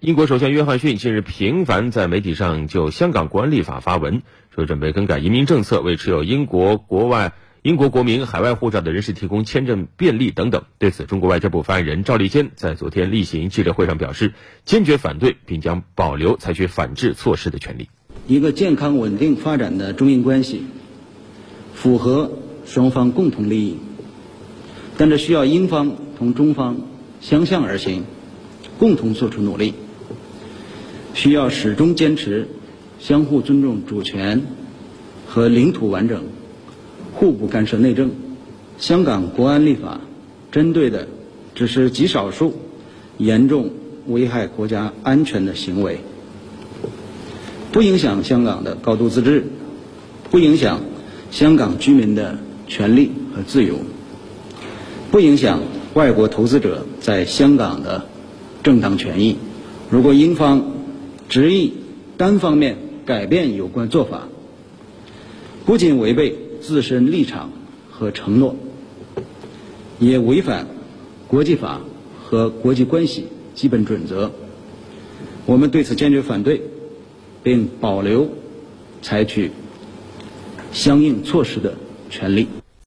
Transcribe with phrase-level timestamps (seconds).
[0.00, 4.22] 英国首相约翰逊近日频繁在媒体上就香港国安立法发文，
[4.54, 10.62] 说准备更改移民政策，为持有英国国外英国国民海外护照的人士提供签证便利等等。
[10.78, 14.32] 对此，中国外交部发言人赵立坚在昨天例行记者会上表示，
[14.64, 17.90] 坚决反对，并将保留采取反制措施的权利。
[18.26, 20.62] 一个健康稳定发展的中英关系，
[21.74, 22.32] 符合
[22.64, 23.76] 双方共同利益，
[24.96, 26.78] 但这需要英方同中方
[27.20, 28.06] 相向而行，
[28.78, 29.74] 共同做出努力。
[31.14, 32.48] 需要始终坚持
[32.98, 34.42] 相互尊重主权
[35.26, 36.22] 和领土完整，
[37.14, 38.10] 互不干涉内政。
[38.78, 40.00] 香港国安立法
[40.50, 41.06] 针对的
[41.54, 42.54] 只是极少数
[43.18, 43.70] 严重
[44.06, 46.00] 危害国家安全的行为，
[47.72, 49.44] 不影响香港的高度自治，
[50.30, 50.80] 不影响
[51.30, 53.76] 香港居民的权利和自由，
[55.10, 55.60] 不影响
[55.92, 58.06] 外国投资者在香港的
[58.62, 59.36] 正当权益。
[59.90, 60.64] 如果英方
[61.30, 61.72] 执意
[62.16, 62.76] 单方面
[63.06, 64.26] 改变有关做法，
[65.64, 67.52] 不仅违背自身立场
[67.88, 68.56] 和承诺，
[70.00, 70.66] 也违反
[71.28, 71.80] 国际法
[72.20, 74.32] 和国际关系基本准则。
[75.46, 76.62] 我们对此坚决反对，
[77.44, 78.28] 并保留
[79.00, 79.52] 采取
[80.72, 81.74] 相应措施的
[82.10, 82.48] 权利。